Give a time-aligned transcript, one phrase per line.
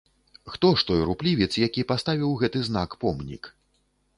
[0.45, 3.43] Хто ж той руплівец, які паставіў гэты знак-помнік?